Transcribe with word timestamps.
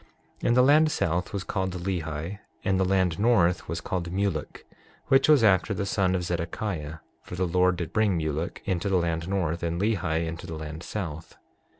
6:10 0.41 0.43
Now 0.49 0.53
the 0.55 0.61
land 0.63 0.91
south 0.91 1.31
was 1.31 1.43
called 1.43 1.73
Lehi 1.83 2.39
and 2.63 2.79
the 2.79 2.83
land 2.83 3.19
north 3.19 3.69
was 3.69 3.81
called 3.81 4.11
Mulek, 4.11 4.65
which 5.09 5.29
was 5.29 5.43
after 5.43 5.75
the 5.75 5.85
son 5.85 6.15
of 6.15 6.23
Zedekiah; 6.23 6.97
for 7.21 7.35
the 7.35 7.45
Lord 7.45 7.75
did 7.75 7.93
bring 7.93 8.17
Mulek 8.17 8.63
into 8.65 8.89
the 8.89 8.97
land 8.97 9.27
north, 9.29 9.61
and 9.61 9.79
Lehi 9.79 10.25
into 10.25 10.47
the 10.47 10.55
land 10.55 10.81
south. 10.81 11.35